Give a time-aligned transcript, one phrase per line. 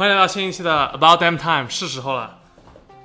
[0.00, 2.38] 欢迎来到新一期的 About Damn Time，是时候了，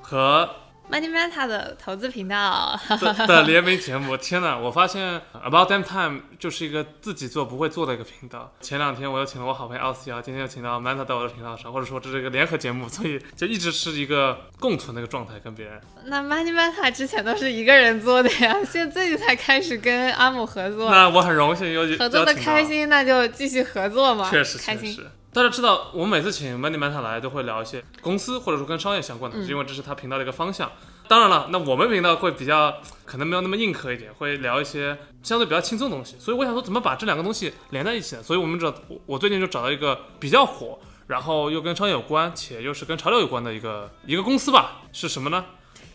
[0.01, 0.49] 和
[0.89, 2.79] Money Meta 的投资频道。
[2.87, 4.15] 的的联名节目。
[4.15, 8.53] 天呐，我发现 About Damn Time 就是一个自己做不会做的一个频道。
[8.61, 15.81] 前两天我又请了我好朋友奥斯瑶，今天又请到 Manta 到我的频道上，或者说这是一个联合节目， 所以就一直是一个共存的一个状态，跟别人。
[16.05, 24.29] 那 Money Meta 之前都是一个人做的呀， 现在最近才开始跟阿姆合作，那我很荣幸有合作的开，心，那就继续合作嘛。
[24.31, 24.97] 确实开心。
[25.35, 30.71] 大家知道，我们每次请 Money Manta 来，都会聊一些公司或者说跟商业相关的，因为这是他频道的一个方向。
[31.09, 36.15] 当然了，那我们频道会比较可能没有那么硬核一点，会聊一些相对比较轻松的东西。
[36.17, 38.23] 所以我想说，怎么把这两个东西连在一起呢？
[38.23, 38.73] 所以我们找
[39.05, 44.83] 我最近就找到一个比较火，然后又跟商业有关，且又是跟潮流有关的一个一个公司吧。
[44.93, 45.43] 是什么呢？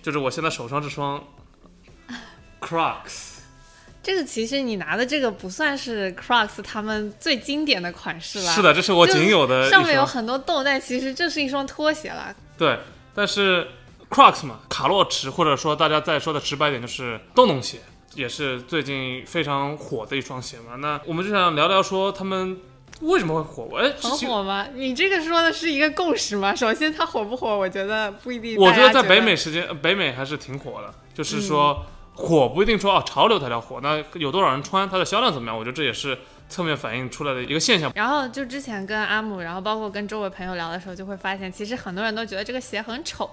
[0.02, 1.24] 就是我现在手上这双
[2.60, 3.29] Crocs。
[4.02, 8.50] 这个其实你拿的这个不算是 Crocs 他们最经典的款式了。
[8.50, 9.68] 是的，这是我仅有的。
[9.68, 12.34] 上面有很多洞，但其实这是一双拖鞋了。
[12.56, 12.78] 对，
[13.14, 13.68] 但是
[14.08, 17.80] Crocs 嘛，卡洛驰，或者说大家再说的直白点，就是洞洞鞋，
[18.14, 20.76] 也是最近非常火的一双鞋嘛。
[20.76, 22.56] 那我们就想聊聊说他们
[23.02, 23.76] 为什么会火？
[23.76, 24.66] 哎，很火吗？
[24.74, 26.54] 你这个说的是一个共识吗？
[26.54, 28.56] 首先它火不火，我觉得不一定。
[28.56, 31.84] 我觉得在北美时间，北美还是挺火的，就是说。
[32.14, 35.56] 火不一定说哦，潮流才叫火，那有多少人穿，它的销量怎么样？
[35.56, 36.18] 我觉得这也是
[36.50, 37.90] 侧面反映出来的一个现象。
[37.94, 43.30] 然后就之前跟阿姆，然后包括跟周围朋友聊的时候，就会发现，其实很多人都觉得这个鞋很丑，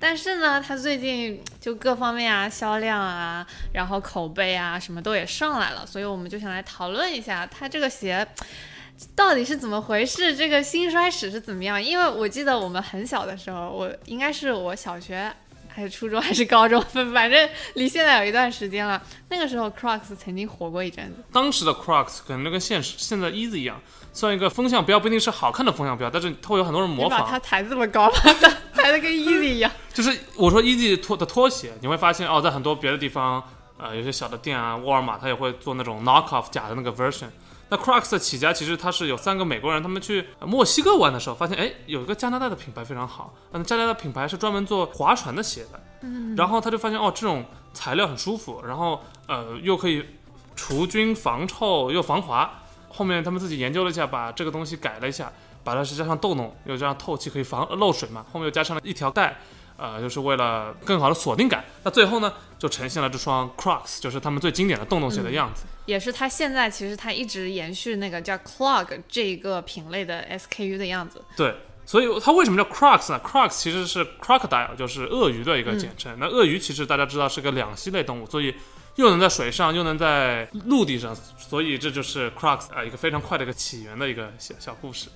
[0.00, 8.26] 但是呢，它最近就各方面啊，销量啊，然后口碑啊，什么都也上来了，所以我们就想来讨论一下，它这个鞋
[9.14, 11.80] 到底是怎么回事，这个兴衰史是怎么样？
[11.80, 15.32] 因为我记得我们很小的时候，我应该是我小学。
[15.74, 16.80] 还是初中还是高中，
[17.12, 19.02] 反正离现在有一段时间了。
[19.28, 21.24] 那个时候，Crocs 曾经火过一阵子。
[21.32, 23.80] 当时的 Crocs 可能跟现实现在 Easy 一样，
[24.12, 27.26] 算一个风向标，不一定是好看的风向标，但是它会有很多人模仿。
[27.28, 28.08] 它抬这么高，
[28.72, 29.70] 抬的跟 Easy 一样。
[29.92, 33.42] 就是我说 Easy 拖的拖鞋，你会发现哦，在很多别的地方，
[33.76, 37.26] 呃，有些小的店啊，沃尔玛它也会做那种 knock off 假的那个 version。
[37.68, 50.04] 那 Crocs 的起家其实它是有三个美国人，他们去墨西哥玩的时候，发现哎，有一个加拿大的品牌非常好，那加拿大品牌是专门做划船的鞋的，嗯，然后他就发现哦，这种材料很舒服，然后呃又可以
[50.54, 55.32] 除菌防臭又防滑，后面他们自己研究了一下，把这个东西改了一下，
[55.64, 59.38] 把它是加上豆洞，又加上透气可以防漏水嘛，后面又加上了一条带。
[59.76, 65.64] 呃，就是为了更好的锁定感，那最后呢，就呈现了这双 Crocs，就是他们最经典的洞洞鞋的样子。
[65.86, 71.22] 也是它现在其实它一直延续那个叫 Clog 这个品类的 SKU 的样子。
[71.36, 76.16] 对，所以它为什么叫 Crocs 呢？Crocs 其实是 crocodile，就是鳄鱼的一个简称。
[76.18, 78.54] 那鳄鱼其实大家知道是个两栖类动物，所以
[78.94, 85.08] 又能在水上，又能在陆地上，所以这就是 Crocs 啊一个非常快的一个起源的一个小小故事。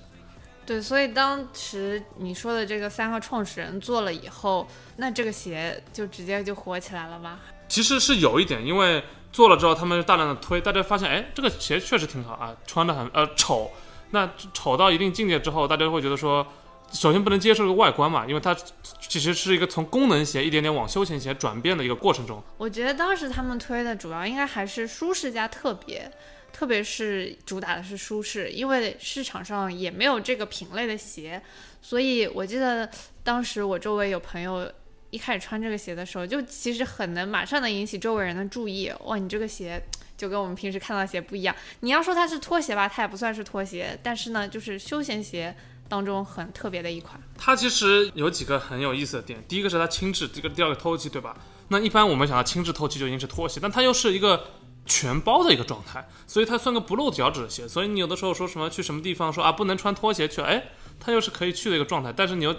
[0.69, 7.39] 对，所以当时你说的这个三个创始人做了以后，那这个鞋就直接就火起来了吗？
[7.67, 13.71] 其实是有一点，因为做了之后，他们大量的推，大家发现，哎，这个鞋确实挺好啊，穿的很呃丑。
[14.11, 16.45] 那丑到一定境界之后，大家会觉得说，
[16.91, 18.55] 首先不能接受这个外观嘛，因为它
[18.99, 22.43] 其实是一个从功能鞋一点点往休闲鞋转变的一个过程中。
[22.59, 26.11] 我觉得当时他们推的主要应该还是舒适加特别。
[26.51, 31.41] 特别是主打的是舒适，因为市场上也没有这个品类的鞋，
[31.81, 32.89] 所以我记得
[33.23, 34.71] 当时我周围有朋友
[35.09, 38.91] 一开始穿这个鞋的时候，就其实很能马上能引起周围人的注意。
[39.05, 39.81] 哇，你这个鞋
[40.17, 41.55] 就跟我们平时看到的鞋不一样。
[41.79, 45.55] 你要说它是拖鞋吧，它也不算是拖鞋，但是呢，就是休闲鞋
[45.87, 47.19] 当中很特别的一款。
[47.37, 51.37] 它其实有几个很有意思的点，第一个是它轻质，这个第二个透气，对吧？
[51.69, 54.45] 那一般我们想到轻质透气就已经是拖鞋，但它又是一个。
[54.85, 57.67] 全包的一个状态，所以它算个不露脚趾的鞋。
[57.67, 62.11] 所以你有的时候说什么去什么地方说啊不能穿拖鞋去，哎，它又是可以去的一个状态。
[62.11, 62.55] 但是你又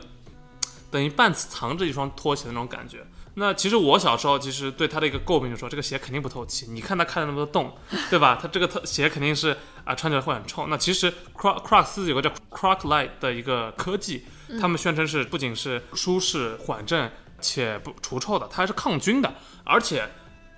[0.90, 3.04] 等于半藏着一双拖鞋的那种感觉。
[3.34, 6.66] 那其实我小时候其实对它的一个诟病就是说这个鞋肯定不透气。
[6.68, 7.76] 你看它开了那么多洞，
[8.10, 8.38] 对吧？
[8.40, 10.66] 它这个特鞋肯定是啊穿起来会很臭。
[10.66, 14.24] 那其实 Croc Crocs 有个叫 Croc Light 的一个科技，
[14.60, 17.10] 他们宣称是不仅是舒适缓震
[17.40, 19.32] 且不除臭的，它还是抗菌的，
[19.64, 20.08] 而且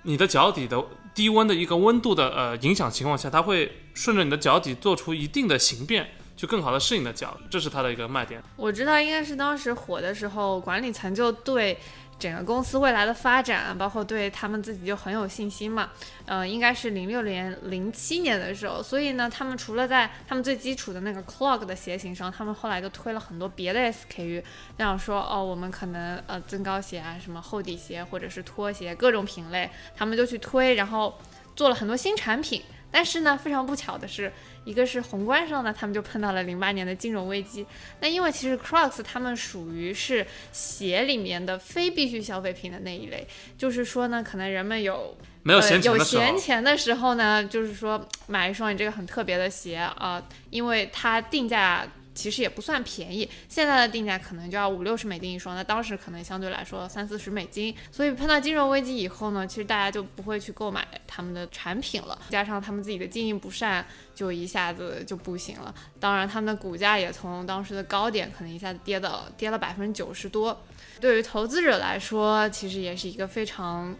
[0.01, 0.83] 你的脚底的。
[1.13, 8.41] 低温的一个温度的呃影响情况下，它会顺着你的脚底做出一定的形变，就更好的适应你的脚，这是它的一个卖点。
[8.55, 11.77] 我知道应该是当时火的时候，管理层就对。
[12.23, 15.89] 整个公司未来的发展，包括对他们自己就很有信心嘛。
[16.25, 24.41] 呃，应该是零六年、零七年的时候，所以呢，他们除了在他们最基础的那个 clog 的鞋型上，他们后来就推了很多别的 SKU，
[24.77, 31.19] 这样说哦，我们可能呃增高鞋啊，什么厚底鞋或者是拖鞋，各种品类，他们就去推，然后
[31.57, 32.61] 做了很多新产品。
[32.93, 34.31] 但是呢，非常不巧的是，
[34.65, 37.65] 一个是宏观上呢，他们就碰到了零八年的金融危机。
[38.01, 57.75] 那因为其实 Crocs 他们属于是鞋里面的非必需消费品的那一类，就是说呢，可能人们有没有闲钱的时候呢，就是说买一双你这个很特别的鞋啊、因为它定价其实也不算便宜，现在的定价可能就要五六十美金一双，那当时可能相对来说三四十美金。
[57.91, 65.73] 所以碰到金融危机以后呢，其实大家就不会去购买他们的产品了，加上他们自己的经营不善，就一下子就不行了。
[65.99, 70.61] 当然，他们的股价也从当时的高点可能一下子跌到跌了百分之九十多。
[70.99, 73.95] 对于投资者来说，其实也是一个非常。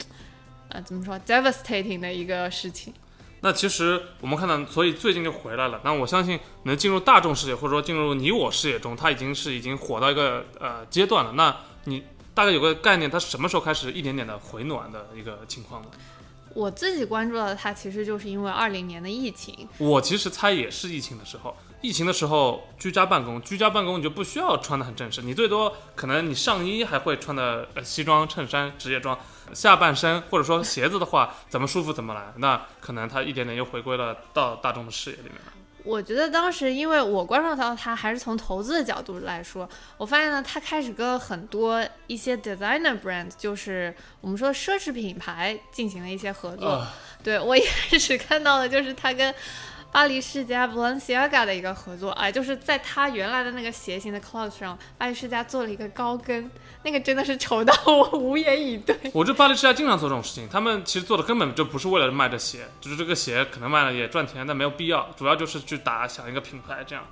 [0.70, 2.92] 呃，怎么说，devastating 的一个事情。
[3.44, 5.82] 那其实我们看到，所以最近就回来了。
[5.84, 11.34] 那我相信能进入大众视野，或者说进入你我视野中，它已经是已经火到一个呃阶段了。
[11.34, 11.54] 那
[11.84, 15.90] 你大概有个概念，它什么时候开始一点点的回暖的一个情况呢？
[16.56, 19.68] 我自己关注到的它，其实就是因为二零年的疫情。
[19.78, 29.20] 我其实猜也是疫情的时候，疫情的时候居家办公，居家办公你就不需要穿的很正式，你最多可能你上衣还会穿的呃西装、衬衫、职业装，
[29.54, 32.34] 下半身或者说鞋子的话，怎么舒服怎么来。
[32.38, 35.54] 那可能它一点点又回归了到大众的视野里面了。
[35.86, 39.68] 我觉得当时，因为我关注到它，还是从投资的角度来说，
[39.98, 46.68] 我发现呢，它开始跟很多一些 designer brand，就是我们说奢侈品牌进行了一些合作。
[46.68, 46.88] 呃
[47.24, 49.34] 对我一开始看到的就是它跟
[49.94, 56.50] 巴黎世家 Balenciaga 的一个合作，哎，就是在它原来的那个鞋型的 cloth 上，巴黎世家做了一个高跟，
[56.82, 58.98] 那个真的是丑到我无言以对。
[59.14, 67.06] 我这巴黎世家经常做这种事情，他们其实做的根本就不是为了卖这鞋，就是这个鞋可能卖了也赚钱，但没有必要，主要就是去打响一个品牌这样。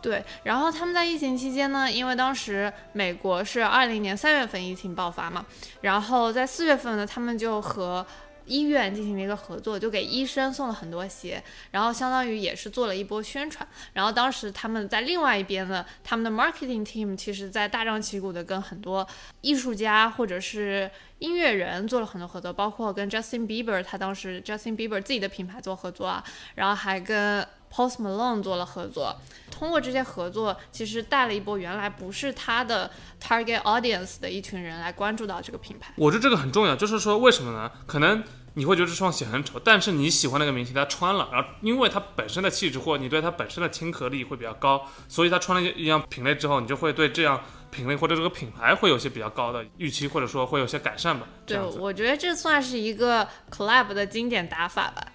[0.00, 5.44] 对，然后他们在疫情期间呢，因为当时美国是二零年三月份疫情爆发嘛，
[5.80, 8.04] 然后在四月份呢，他们就和
[8.46, 13.66] 医院进行了一个合作，就给医生送了很多鞋，然后相当于也是做了一波宣传。
[13.92, 19.06] 然后当时他们在另外一边呢，他们的 marketing team 其实在大张旗鼓的跟很多
[19.40, 26.24] 艺术家或者是音乐人做了很多合作，包括跟 Justin Bieber，他当时 Justin Bieber 自己的品牌做合作啊，
[26.54, 29.16] 然后还跟 Post Malone 做了合作。
[29.50, 32.90] 通过这些合作，其实带了一波原来不是他的
[33.20, 35.92] target audience 的一群人来关注到这个品牌。
[35.96, 37.70] 我觉得这个很重要，就是说为什么呢？
[37.86, 38.24] 可能
[38.54, 47.40] 你会觉得这双鞋很丑，但是你喜欢那个明星，他穿了，然后因为他本身的气质或你对他本身的亲和力会比较高，所以他穿了一样品类之后，你就会对这样
[47.70, 51.26] 品类或者这个品牌会有些比较高的预期，或者说会有些改善吧。
[51.46, 55.06] 对，我觉得这算是一个 collab 的经典打法吧。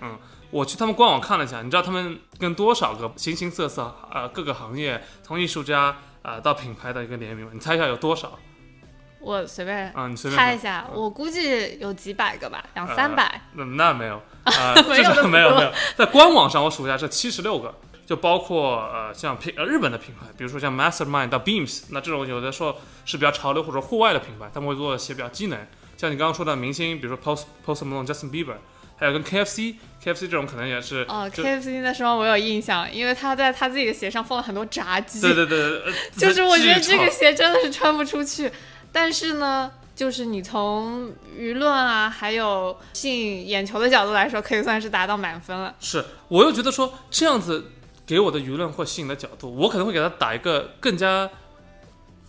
[0.49, 5.81] 我去他们官网看了一下，你知道他们跟多少个形形色色呃各个行业从艺术家
[6.21, 7.51] 啊、呃到品牌的一个联名吗？
[7.53, 8.37] 你猜一下有多少？
[9.19, 13.41] 我随便啊、你随便猜一下，我估计有几百个吧，两三百。
[13.53, 17.73] 那那没有，呃， 没有没有没有，在官网上我数一下是七十六个，
[18.05, 25.59] 就包括呃像品呃日本的品牌，比如说像 Mastermind 到 Beams，那这种有的时候是比较潮流或者户外的品牌，他们会做鞋比较机能，
[25.97, 28.57] 像你刚刚说的明星，比如说 Post Post Malone、Justin Bieber，
[28.97, 35.21] 还有跟 KFC KFC 这种可能也是哦，KFC 那双我有印象，因为他在他自己的鞋上放了很多炸鸡。
[35.21, 38.51] 对对对，呃 就是我觉得这个鞋真的是穿不出去，
[38.91, 45.75] 但是呢，就是你从舆论啊，还有吸引眼球的角度来说，可以算是达到满分了。
[45.79, 47.71] 是，我又觉得说这样子
[48.05, 51.29] 给我的舆论或吸引的角度，我可能会给他打一个更加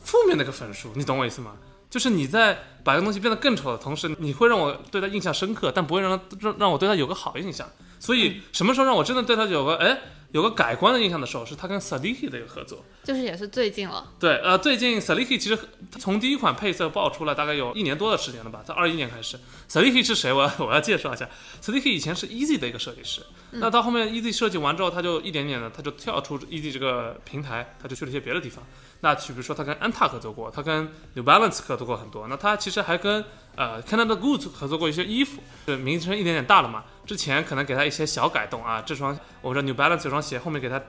[0.03, 1.53] 负面的一个分数，你懂我意思吗？
[1.90, 7.68] 就是你在把一个东西变得更丑的同时，你会让我对他印象深刻，但不会让让让我对他有个好印象。
[7.99, 9.99] 所以什么时候让我真的对他有个哎
[10.33, 12.85] 有个改观的印象的时候，是他跟 Saliki 的一个合作。
[13.03, 15.59] 就是也是最近了，对，呃，最近 Saliki 其实
[15.99, 19.39] 从第一款配色爆出来大概有一年多的时间了吧，在二一年开始。
[19.71, 20.31] Saliki 是谁？
[20.31, 21.27] 我要 我要介绍一下
[21.63, 28.63] ，Saliki 以前是 Easy 的一个设计师，那到后面 Easy 设计完之后，他就一点点的他就跳出 Easy 这个平台，他就去了一些别的地方。
[29.01, 36.85] 那比如说他跟安踏合作过，他跟 New Balance 合作过很多，那他其实还跟呃 Canada Goose 合作过一些衣服，是名称一点点大了嘛。
[37.07, 40.81] 之前可能给他一些小改动啊，这双我知道 New Balance 这双鞋后面给他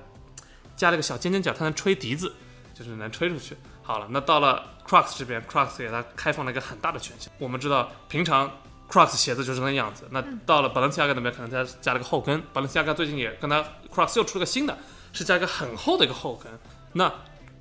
[0.75, 2.33] 加了个小尖尖角，它能吹笛子，
[2.73, 3.55] 就是能吹出去。
[3.81, 7.31] 好了，那到了 Crocs 这边，Crocs 给它开放了一个很大的权限。
[7.37, 8.49] 我们知道平常
[8.89, 14.77] Crocs 鞋子就是那样子，那到了 Balenciaga 那边可能它加了个后跟，Balenciaga 最近也跟它 Crocs 又出了个新的，
[15.11, 16.51] 是加一个很厚的一个后跟。
[16.93, 17.11] 那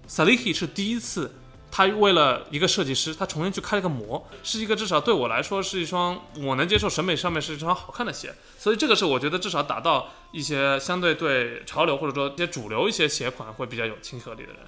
[0.08, 1.34] Saliki 是第一次，
[1.70, 14.62] 他为了一个设计师，他重新去开了个模，是一个至少对我来说是一双我能接受审美上面是一双好看的鞋，所以这个是我觉得至少达到一些相对对潮流或者说一些主流一些鞋款会比较有亲和力的人。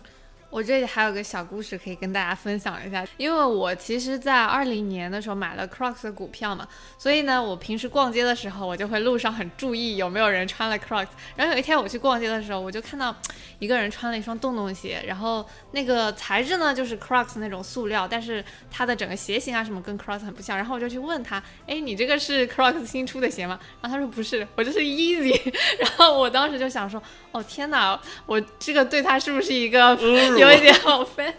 [0.51, 6.67] 我这里还有个小故事可以跟大家分享一下，因为我其实，在二零年的时候买了 Crocs 的股票嘛，
[6.99, 11.07] 所以呢，我平时逛街的时候，我就会路上很注意有没有人穿了 Crocs。
[11.37, 13.15] 然后有一天我去逛街的时候，我就看到
[13.61, 20.57] 一个人穿了一双洞洞鞋，然后那个材质呢就是 Crocs 那种塑料，但是它的整个鞋型啊什么跟 Crocs 很不像。
[20.57, 23.57] 然后我就去问他，哎，你这个是 Crocs 新出的鞋吗？
[23.81, 25.41] 然后他说不是，我这是 Easy。
[25.79, 30.40] 然后我当时就想说，哦天哪，我这个对他是不是一个侮辱？
[30.41, 31.35] 有一点好分，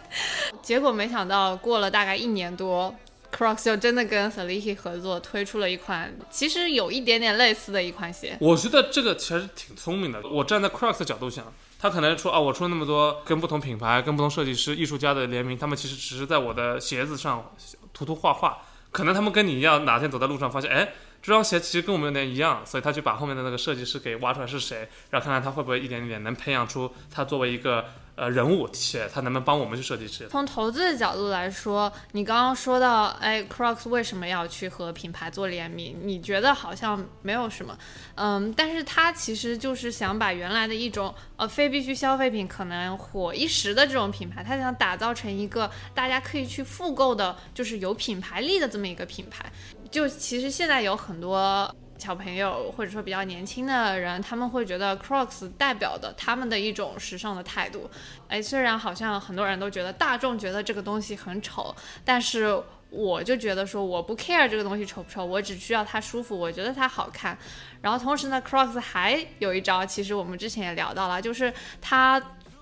[0.62, 2.96] 结果没想到过了大概一年多
[3.36, 8.38] ，Crocs 就真的跟 Saliki 合作推出了一款其实有一点点类似的一款鞋。
[8.40, 10.22] 我觉得这个其实挺聪明的。
[10.30, 17.54] 我站在 Crocs 的角度想，他可能说啊，我出了那么多跟不同品牌、跟不同设计师、艺术家的联名，他们其实只是在我的鞋子上
[17.94, 18.60] 涂涂画画。
[18.92, 20.90] 可能他们跟你一样，哪天走在路上发现，哎，
[21.22, 27.86] 这双鞋其实跟我们有点一样，所以他就把后面的那个设计师给挖出来是谁，然后看看他会不会一点点能培养出他作为一个。
[28.22, 30.28] 呃，人物且他能不能帮我们去设计师？
[30.30, 35.98] 从投资的角度来说，你刚刚说到，哎，Crocs 为什么要去和品牌做联名？
[36.04, 37.76] 你觉得好像没有什么，
[38.14, 49.52] 嗯，但是他其实就是想把原来的一种呃非必需消费品可能火一时的这种品牌，他想打造成一个大家可以去复购的，就是有品牌力的这么一个品牌。
[49.90, 51.76] 就其实现在有很多。
[52.02, 57.88] 小朋友或者说比较年轻的人，他们会觉得 Crocs 代表的他们的一种时尚的态度。
[58.28, 67.38] 哎，虽然好像很多人都觉得大众觉得这个东西很丑，但是我就觉得说我不 care 这个东西丑不丑，我只需要它舒服，我觉得它好看。
[67.82, 72.20] 然后同时呢，Crocs 还有一招，其实我们之前也聊到了，就是它。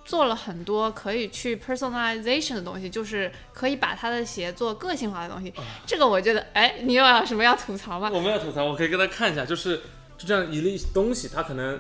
[0.10, 5.54] 做了很多可以去 personalization 的东西，就是可以把他的鞋做个性化的东西。
[5.86, 8.10] 这个我觉得，哎，你有什么要吐槽吗？
[8.12, 9.78] 我没有吐槽，我可以给大家看一下，就是
[10.18, 11.80] 就这样一类东西，它可能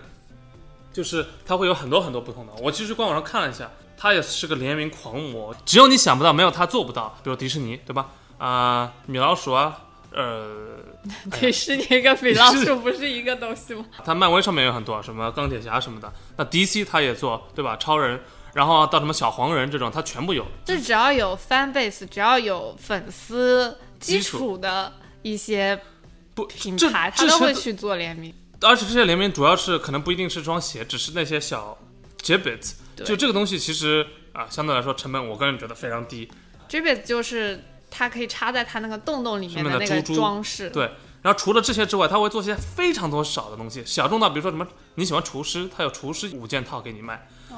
[0.93, 2.53] 就是它会有很多很多不同的。
[2.61, 3.67] 我其实官网上看了一下，
[3.97, 7.17] 它也是个联名狂魔，只有你想不到，没有它做不到。
[7.23, 8.11] 比如迪士尼，对吧？
[8.37, 9.88] 啊，米老鼠啊。
[10.11, 10.79] 呃，
[11.39, 13.85] 迪士尼跟米老鼠不是一个东西吗？
[14.03, 16.11] 它漫威上面有很多，什么钢铁侠什么的。
[16.35, 17.77] 那 DC 它也做，对吧？
[17.77, 18.19] 超人，
[18.53, 20.43] 然后到什么小黄人这种，它全部有。
[20.65, 25.79] 就只要有 fan base，只要有粉丝基础的一些
[26.33, 28.33] 不品牌，它都会去做联名。
[28.61, 31.77] 而且这些联名主要是可能不一定是双鞋，只是那些小
[32.23, 32.73] gibbets。
[33.05, 36.27] 就这个东西其实啊，相对来说成本，我个人觉得非常低。
[36.67, 37.63] gibbets 就是。
[37.89, 40.69] 它可以插在它那个洞洞里面的那个装饰。
[40.69, 40.91] 对，
[41.21, 47.15] 然后除了这些之外，它会做些非常多少的东西，小众到比如说什么，你喜欢厨师，它有厨师五件套给你卖；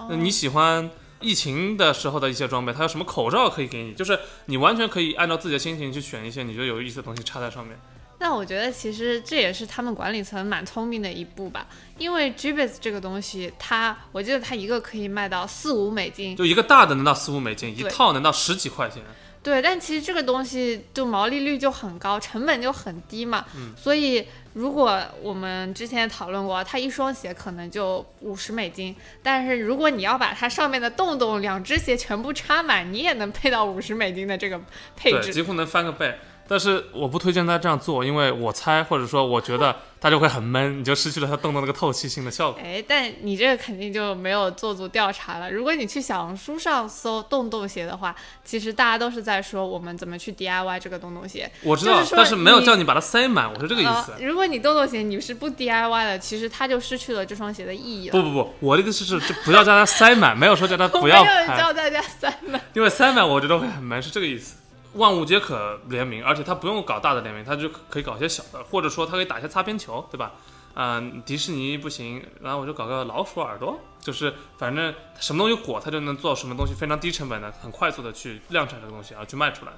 [0.10, 7.80] 那你喜欢疫情的时候的一些装备，它有什么口罩可以给你，就是你完全可以按照自己的心情去选一些你觉得有意思的东西插在上面。
[8.20, 11.66] 那我觉得其实这也是他们管理层蛮聪明的一步吧，
[11.98, 19.02] 因为 Gibbs 这个东西，它我记得它一个可以卖到四五美金，就一个大的能到四五美金，一套能到十几块钱。
[19.44, 23.46] 对，但其实这个东西就毛利率就很高，成本就很低嘛。
[23.56, 23.74] 嗯。
[23.76, 34.62] 所以如果我们之前讨论过，它一双鞋可能就五十美金，但是如果你要把它上面的洞洞两只鞋全部插满，你也能配到五十美金的这个
[34.96, 36.16] 配置，几乎能翻个倍。
[36.48, 42.62] 但是我不推荐他这样做，因为我猜或者说我觉得它就会很闷，你就失去了它洞洞那个透气性的效果。
[42.62, 45.50] 哎，但你这个肯定就没有做足调查了。
[45.50, 51.50] 如果你去小红书上搜洞洞鞋的话，其实大家都是在说我们怎么去 DIY 这个洞洞鞋。
[51.64, 54.14] 我知道，但是没有叫你把它塞满，我是这个意思。
[54.20, 58.12] 如果你洞洞鞋你是不 DIY 的，其实它就失去了这双鞋的意义了。
[58.12, 61.24] 不不不，我的意思是就不要叫它塞满，没有说叫它 不要。
[61.24, 64.56] 没有叫大家塞满，因为塞满我觉得会很闷，是这个意思。
[64.94, 70.34] 万物皆可联名，而且它不用搞大的联名，它就可以搞一些小的，或者说它可以打一些擦边球，对吧？
[70.74, 79.72] 嗯，迪士尼不行，然后我就搞个老鼠耳朵，就是反正什么东西火，它就能做什么东西，非常低成本的，很快速的去量产这个东西，然后去卖出来。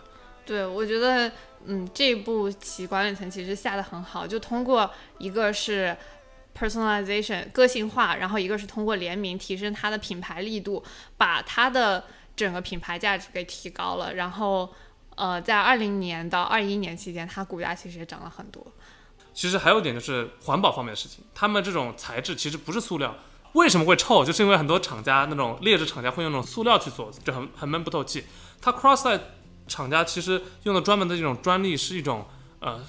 [0.45, 1.31] 对，我觉得，
[1.65, 5.97] 嗯，这一步其管理层其实下的很好，就通过一个是
[6.55, 10.83] personalization 个性化，然后一个是通过联名提升它的品牌力度，
[11.17, 12.03] 把它的
[12.35, 14.73] 整个品牌价值给提高了，然后。
[15.15, 18.65] 呃，在二零年到二一年期间，它股价其实也涨了很多。
[19.33, 23.15] 其实还有一点就是环保方面的事情，他们这种材质其实不是塑料，
[23.53, 24.23] 为什么会臭？
[24.25, 28.25] 就是因为很多厂家那种劣质厂家会用那种塑料去做，就很很闷不透气。
[28.61, 29.21] 它 Crossite
[29.67, 32.25] 厂家其实用的专门的这种专利是一种
[32.59, 32.83] 呃。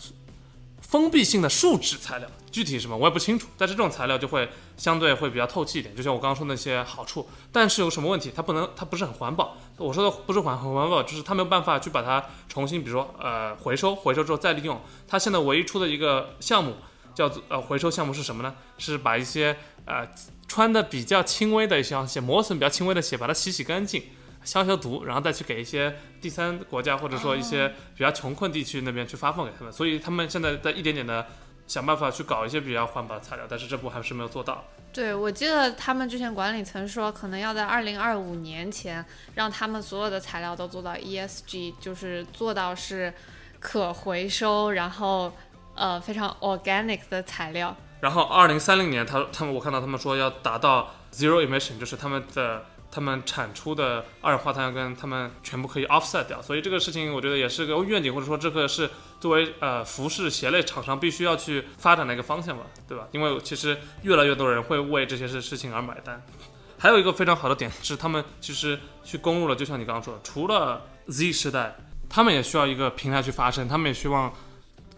[0.95, 7.29] 封闭性的树脂材料，具体什么我也不清楚，但是这种材料就会相对会比较透气一点，就像我刚刚说那些好处。
[7.51, 8.31] 但是有什么问题？
[8.33, 9.57] 它不能，它不是很环保。
[9.77, 14.81] 我说的不是环很环保，就是它没有办法去把它重新，比如说呃回收，回收之后再利用。
[15.09, 16.77] 它现在唯一出的一个项目
[17.13, 18.55] 叫做呃回收项目是什么呢？
[18.79, 20.09] 是把一些呃
[20.47, 24.01] 穿的比较轻微的一些鞋，磨损比较轻微的鞋，把它洗洗干净，
[24.45, 29.73] 消消毒，然后再去给一些第三国家或者说一些比较穷困地区那边去发放给他们。
[29.73, 31.27] 所以他们现在在一点点的
[31.67, 34.65] 想办法去搞一些比较环保的材料，但是这步还是没有做到。
[34.93, 43.13] 对，我记得他们之前管理层说，可能要在二零二五年前让他们所有的材料都做到 ESG，就是做到是
[43.59, 45.33] 可回收，然后
[45.75, 47.75] 呃非常 organic 的材料。
[48.01, 56.41] 然后二零三零年，他他们我看到他们说要达到 zero emission，就是他们的他们产出的二氧化碳跟他们全部可以 offset 掉。
[56.41, 63.09] 所以这个事情我觉得也是个愿景，或者说这个是作为呃服饰鞋类厂商必须要去发展的一个方向吧，对吧？
[63.11, 66.23] 因为其实越来越多人会为这些事事情而买单。
[66.79, 71.75] 还有一个非常好的点是，他们其实去攻入了，就像你刚刚说的，除了 Z 时代，
[72.09, 74.33] 他们也需要一个平台去发声，他们也希望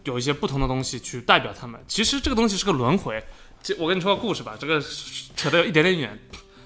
[0.04, 1.80] 有一些不同的东西去代表他们。
[1.88, 3.22] 其实这个东西是个轮回。
[3.62, 4.82] 这我跟你说个故事吧，这个
[5.34, 6.18] 扯得有一点点远。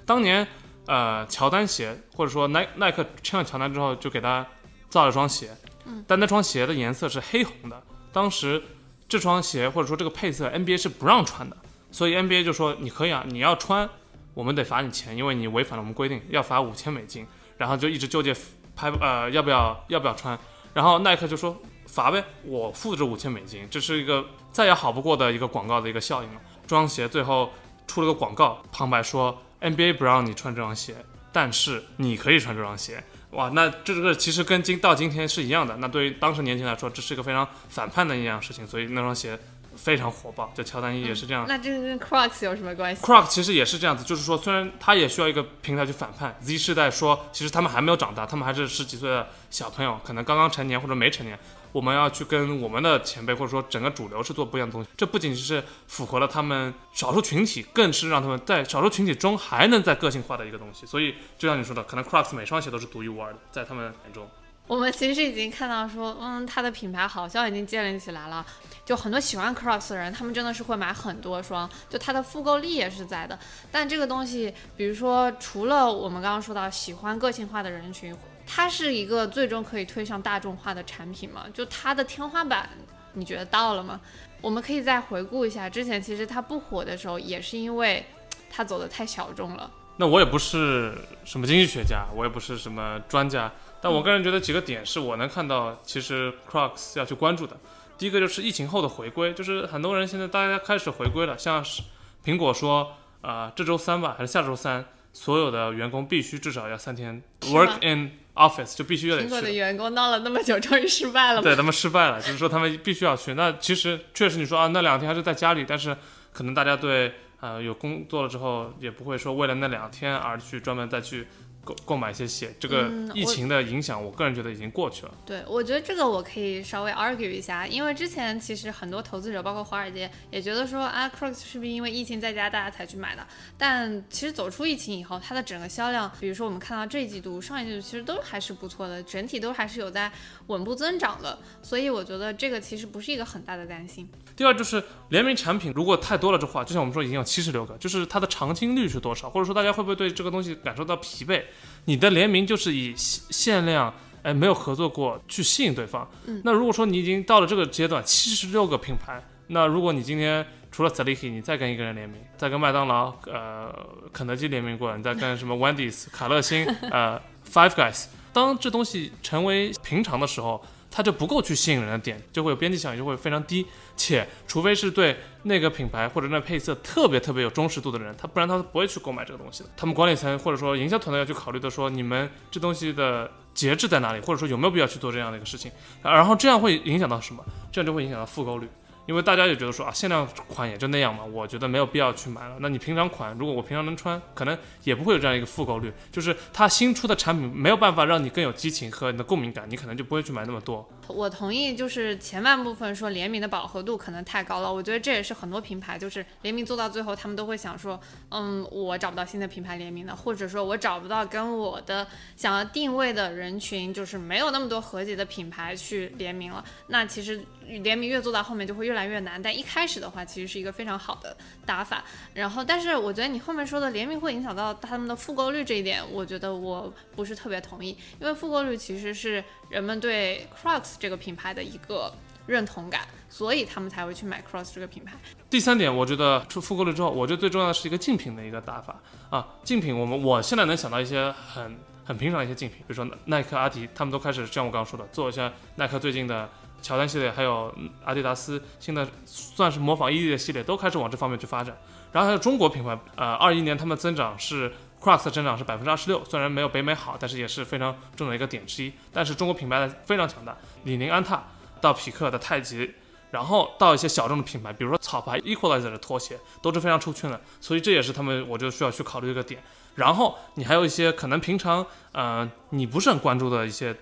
[0.07, 0.47] 当年
[0.91, 4.45] 呃，乔丹鞋或者说耐耐克签了乔丹之后，就给他
[4.89, 7.81] 造了双鞋，嗯，但那双鞋的颜色是黑红的。
[8.13, 8.61] 当时
[9.09, 11.57] 这双鞋或者说这个配色，NBA 是不让穿的，
[11.93, 13.89] 所以 NBA 就说你可以啊，你要穿，
[14.35, 17.25] 我们得罚你钱，因为你违反了我们规定，要罚五千美金。
[17.57, 18.35] 然后就一直纠结
[18.75, 20.37] 拍呃要不要要不要穿，
[20.73, 21.55] 然后耐克就说
[21.87, 26.41] 罚呗，我付这五千美金，这是一个再也好不过的一个广告的一个效应了。
[26.63, 27.51] 这双鞋最后
[27.87, 30.95] 出了个广告，旁白说 NBA 不让你穿这双鞋，
[31.33, 33.02] 但是你可以穿这双鞋。
[33.33, 35.76] 哇，那这个其实跟今到今天是一样的。
[35.76, 39.38] 那对于当时年轻人来说，这是一个非常反叛的一样事情，所以那双鞋
[39.76, 40.52] 非常火爆。
[40.52, 41.45] 就乔丹一也是这样。
[41.47, 51.38] 那这个跟 Crocs 有什么关系？？Crocs 其实也是这样子，就是说，虽然他也需要一个平台去反叛，Z 世代说，其实他们还没有长大，他们还是十几岁的小朋友，可能刚刚成年或者没成年。
[51.73, 60.85] 我们要去跟我们的前辈或者说整个主流是做不一样的东西，这不仅是符合了他们少数群体，更是让他们在少数群体中还能再个性化的一个东西。
[60.87, 64.29] 所以就像你说的，可能 Crocs 每双鞋都是独一无二的，在他们眼中。
[64.67, 68.47] 我们其实已经看到说，嗯，它的品牌好像已经建立起来了。
[68.85, 73.37] 就很多喜欢 Crocs 的人，他们真的是会买很多双，就它的复购力也是在的。
[73.73, 78.15] 但这个东西，比如说，除了我们刚刚说到喜欢个性化的人群，
[78.52, 81.47] 它是一个最终可以推向大众化的产品吗？
[81.54, 82.69] 就它的天花板，
[83.13, 84.00] 你觉得到了吗？
[84.41, 88.04] 我们可以再回顾一下，之前其实它不火的时候，也是因为
[88.50, 89.71] 它走的太小众了。
[89.99, 90.93] 那我也不是
[91.25, 97.56] 什么经济学家，我也不是什么专家，但我个人觉得几个点是我能看到，其实 Crocs 要去关注的。
[97.97, 101.82] 第一个就是疫情后的回归，就是很多人现在大家开始回归了，像是
[102.25, 108.13] 苹果说，呃，这周三吧，还是下周三，所有的员工必须至少要三天 work in
[108.49, 109.53] office，就必须要去苹果的。
[109.53, 111.43] 员工闹了那么久，终于失败了？
[111.43, 113.35] 对他们失败了，就是说他们必须要去。
[113.35, 115.97] 那其实确实你说啊，那两天还是在家里，但是
[116.33, 121.26] 可能大家对呃有工作了之后，也不会说为了那两天而去专门再去
[121.65, 122.55] 购购买一些鞋。
[122.59, 125.15] 这个嗯疫情的影响，我个人觉得已经过去了。
[125.25, 133.27] 对，我觉得这个我可以稍微 argue 一下，因为之前其实很多投资者，包括华尔街，也觉得说啊，Crocs 是不是因为疫情在家大家才去买的？
[133.57, 140.11] 但其实走出疫情以后，它的整个销量，比如说我们看到这一季度、上一季度，其实都还是不错的，整体都还是有在
[140.47, 141.39] 稳步增长的。
[141.63, 144.09] 所以我觉得这个其实不是一个很大的担心。
[144.37, 151.43] 第二就是联名产品如果太多了的话，就像我们说已经有七十六个，就是它的长青率是多少，或者说大家会不会对这个东西感受到疲惫？
[151.84, 156.08] 你的联名就是以限限量，哎，没有合作过去吸引对方。
[156.26, 163.75] 嗯那如果说你已经到了这个阶段，七十六个品牌，那如果你今天除了 Saliki，你再跟一个人联名，再跟麦当劳、呃
[164.13, 173.67] 肯德基联名过，你再跟什么 Wendy's、卡乐星、呃 Five Guys，当这东西成为平常的时候，它就不够去吸引人的点，就会有边际效应就会非常低。
[173.97, 179.71] 且除非是对那个品牌或者那配色特别特别有忠实度的人，他不然他不会去购买这个东西的。
[179.76, 185.71] 他们管理层或者说营销团队要去考虑的说，你们这东西的节制在哪里，或者说有没有必要去做这样的一个事情。
[186.03, 187.45] 然后这样会影响到什么？
[187.71, 188.69] 这样就会影响到复购率。
[189.11, 192.55] 因为大家也觉得说啊，限量款也就那样嘛，我觉得没有必要去买了。
[192.61, 195.93] 那你平常款，如果我平常能穿，可能也不会有这样一个复购率。
[196.13, 200.89] 就是它新出的产品没有办法让你更有激情和你的共鸣感，你可能就不会去买那么多。
[201.11, 216.65] 我同意，就是前半部分说联名的饱和度可能太高了，我觉得这也是很多品牌就是联名做到最后，他们都会想说，嗯，我找不到新的品牌联名的，或者说我找不到跟我的想要定位的人群，就是没有那么多合集的品牌去联名了。
[216.87, 217.45] 那其实
[217.83, 222.05] 联名越做到后面就会越来越难，但一开始的话其实是一个非常好的打法。
[222.35, 232.13] 然后，但是我觉得你后面说的联名会影响到他们的复购率这一点，我觉得我不是特别同意，因为复购率其实是人们对 Crocs 这个品牌的一个
[232.47, 235.15] 认同感，所以他们才会去买 Cross 这个品牌。
[235.49, 238.95] 第三点，我觉得出复购率之后，我觉得最重要的是一个竞品的一个打法
[239.30, 239.49] 啊。
[239.65, 246.49] 竞品，我们我现在能想到一些很很平常的一些竞品，比如说耐克、阿迪，他们都开始像我刚刚说的，做一下耐克最近的
[246.82, 251.75] 乔丹系列，还有阿迪达斯现在算是模仿伊利的系列，都开始往这方面去发展。
[252.13, 258.93] 然后还有中国品牌，呃，二一年他们增长是 Crocs 的增长是百分之二十六，虽然没有北美好，但是也是非常重要的一个点之一。
[259.13, 261.43] 但是中国品牌的非常强大，李宁、安踏
[261.80, 262.95] 到匹克的太极。
[263.32, 269.62] 然后到一些小众的品牌，比如说草牌 Equalizer 的拖鞋，都是非常出圈的，所以这也是他们我就需要去考虑一个点。
[269.95, 273.95] 然后你还有一些可能平常呃你不是很关注的一些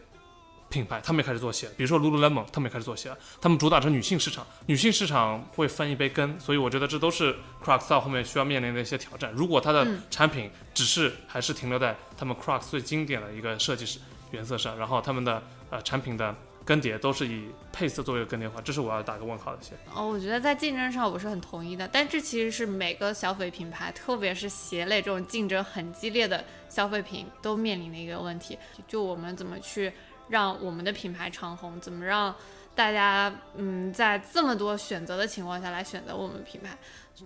[0.71, 9.31] 品牌，他们也开始做鞋，比如说 Lululemon，他们也开始做鞋，他们主打是女性市场，女性市场会分一杯羹，所以我觉得这都是 Crocs 到后面需要面临的一些挑战。
[9.35, 13.99] 如果它的产品只是还是停留在他们 Crocs 最经典的一个设计师
[14.31, 16.35] 原色上，然后他们的呃产品的。
[16.69, 19.63] 更迭都是以配色作为更迭化，这是我要打个问号的。
[19.63, 28.59] 先哦，我觉得在竞争上我是很同意的，但这其实是每个消费品牌，特别是鞋类这种竞争很激烈的消费品都面临的一个问题。
[28.87, 29.91] 就我们怎么去
[30.29, 32.35] 让我们的品牌长红，怎么让
[32.79, 36.79] 大家嗯在这么多选择的情况下来选择我们品牌。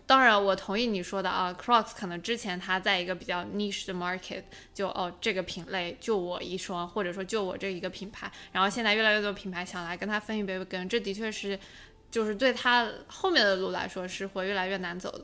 [0.07, 11.59] 当然，我同意你说的啊，Crocs 可能之前它在一个比较 niche 的 market，就哦这个品类就我一双，或者说就我这一个品牌，然后现在越来越多品牌想来跟它分一杯羹，这的确是，
[12.11, 15.23] 就是对它后面的路来说是会越来越难走的。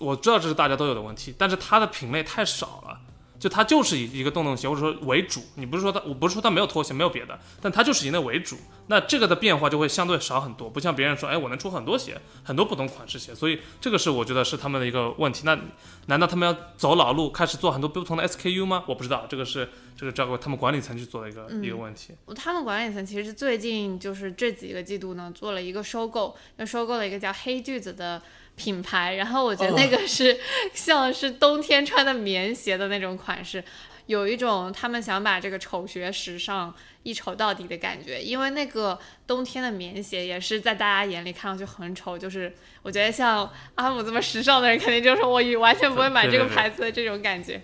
[0.00, 2.98] 我知道这是大家都有的问题，但是它的品类太少了。
[3.38, 15.42] 就它就是以一个洞洞鞋或者说为主，你不是说它，我不是说它没有拖鞋，没有别的，但它就是以那为主，那这个的变化就会相对少很多，不像别人说，哎，我能出很多鞋，很多不同款式鞋，所以这个是我觉得是他们的一个问题。
[15.44, 15.58] 那
[16.06, 18.84] 难道他们要走老路，开始做很多不同的 SKU 吗？
[18.86, 22.14] 我不知道，这个是这个交给他们管理层去做的一个一个问题。
[22.34, 28.22] 他们管理层其实最近就是这几个季度呢，做了一个收购，又收购了一个叫黑句子的。
[28.56, 30.38] 品牌，然后我觉得那个是
[30.74, 33.62] 像是冬天穿的棉鞋的那种款式，
[34.06, 38.20] 有一种他们想把这个丑学时尚一丑到底的感觉。
[38.20, 47.60] 因为那个冬天的棉鞋也是在大家眼里看上去很丑，就是我觉得像阿姆这么时尚的人，肯定就是我完全不会买这个牌子的这种感觉。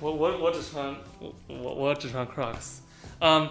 [0.00, 2.78] 我我我只穿我我我只穿 Crocs，
[3.20, 3.48] 嗯，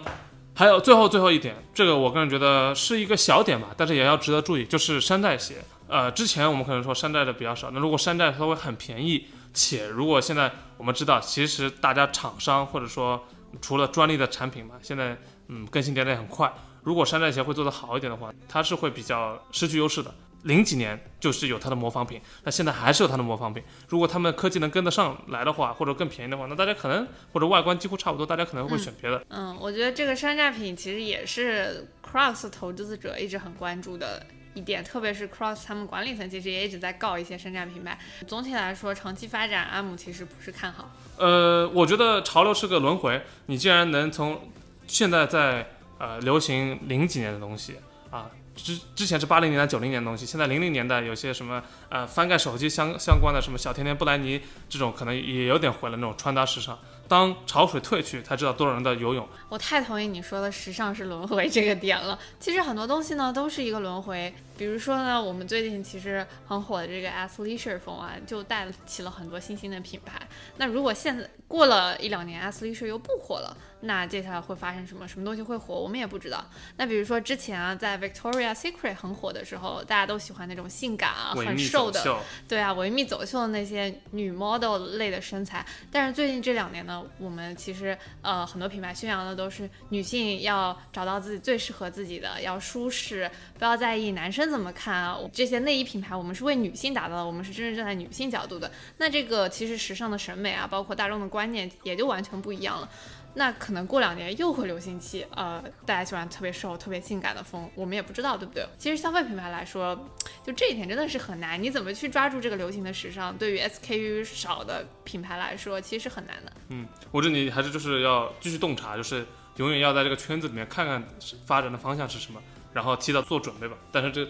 [0.56, 5.56] 还有最后最后一点，这个我个人觉得是一个小点吧，但是也要值得注意，就是山寨鞋。
[5.88, 13.22] 呃，之前我们可能说山寨的比较少，那如果山寨稍微很便宜，且如果现在我们知道，其实大家厂商或者说
[13.60, 15.16] 除了专利的产品嘛，现在
[15.48, 16.52] 嗯更新迭代很快，
[16.84, 20.14] 如果山寨鞋会做得好一点的话，它是会比较失去优势的。
[20.44, 23.62] 零几年就是有它的模仿品，那现在还是有它的模仿品。
[23.88, 29.22] 如果他们科技能跟得上来的话，或者更便宜的话，那大家可能或者外观几乎差不多，大家可能会选别的。
[29.28, 34.24] 嗯，我觉得这个山寨品其实也是 Cross 投资者一直很关注的。
[34.56, 37.98] 一点，特别是 Cross 他们管理层其实也一直在告一些山寨品牌。
[38.24, 40.88] 总体来说，长期发展，阿姆其实不是看好。
[41.16, 43.20] 呃，我觉得潮流是个轮回。
[43.46, 44.52] 你既然能从
[44.86, 45.66] 现在在
[45.98, 47.74] 呃流行零几年的东西
[48.14, 56.78] 啊，之之前是八零年代、九零年的东西，现在零零年代有些什么呃翻盖手机相相关的什么小甜甜布兰妮这种，可能也有点回了那种穿搭时尚。
[57.06, 59.28] 当潮水退去，才知道多少人在游泳。
[59.50, 62.18] 我太同意你说的“时尚是轮回”这个点了。
[62.40, 64.32] 其实很多东西呢，都是一个轮回。
[64.56, 70.18] 比如说呢，我们最近其实很火的这个 athleisure 风啊，就带起了很多新兴的品牌。
[70.56, 75.06] 那如果现在过了一两年，athleisure 又不火了，那接下来会发生什么？
[75.06, 75.74] 什么东西会火？
[75.74, 76.44] 我们也不知道。
[76.76, 82.18] 那比如说之前啊，在 Victoria Secret 很火的时候，大家都喜欢那种性感啊、很瘦的，
[82.48, 85.64] 对啊，维密走秀的那些女 model 类的身材。
[85.92, 94.50] 但是最近这两年呢，我们其实呃很多品牌宣扬的都是女性要找到自己最适合自己的，要舒适，不要在意男生。
[94.50, 95.18] 怎么看啊？
[95.32, 98.70] 这些内衣品牌，我们是为女性打造的，我们是真正站在女性角度的。
[98.98, 102.88] 那这个其实时尚的审美啊，包括大众的观念，也就完全不一样了。
[103.34, 108.66] 那可能过两年又会流行起，呃，大家喜欢特别瘦、特别性感的风，我们也不知道，对不对？
[108.78, 110.08] 其实消费品牌来说，
[110.44, 111.62] 就这一点真的是很难。
[111.62, 113.36] 你怎么去抓住这个流行的时尚？
[113.36, 116.52] 对于 SKU 少的品牌来说，其实是很难的。
[116.68, 121.02] 嗯，我觉得你还是就是要继续洞察，就是永远要在这个圈子里面看看
[121.44, 122.40] 发展的方向是什么。
[122.72, 124.26] 然后提早做准备吧，但是这，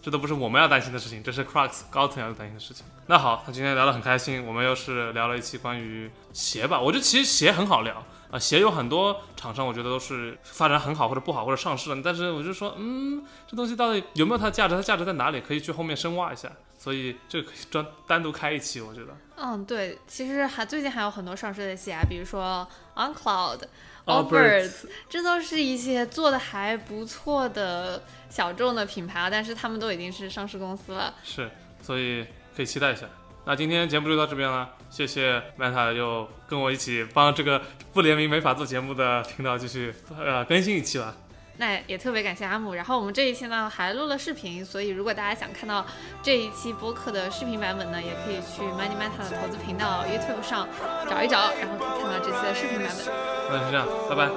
[0.00, 2.86] 这都不是我们要担心的事情，这是 Crocs 高层要担心的事情。
[3.08, 6.80] 那好，那今天聊得很开心，我们又是聊了一期关于鞋吧。
[6.80, 14.74] 我觉得其实鞋很好聊啊，鞋有很多厂商，我觉得都是发展很好或者不好或者上市了，但是我就说，嗯，这东西到底有没有它的价值？
[14.74, 15.40] 它价值在哪里？
[15.40, 16.50] 可以去后面深挖一下。
[16.78, 19.08] 所以这个可以专单独开一期，我觉得。
[19.36, 23.60] 嗯，对，其实还最近还有很多上市的鞋啊，比如说 On Cloud。
[24.06, 31.12] Allbirds，这都是一些做的还不错的小众的品牌啊，但是他们都已经是上市公司了。
[31.22, 31.50] 是，
[31.82, 32.24] 所以
[32.56, 33.06] 可以期待一下。
[33.48, 37.62] 那今天节目就到这边了，谢谢 Meta 又跟我一起帮这个
[37.94, 41.16] 不联名没法做节目的频道继续呃更新一期了。
[41.56, 42.74] 那也特别感谢阿姆。
[42.74, 45.86] 然后我们这一期呢还录了视频，所以如果大家想看到
[46.22, 50.68] 这一期播客的视频版本呢，也可以去 Money Meta 的投资频道 YouTube 上
[51.08, 53.06] 找一找，然后可以看到这期的视频版本。
[53.50, 54.28] 那就这样，拜拜。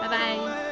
[0.00, 0.71] 拜拜。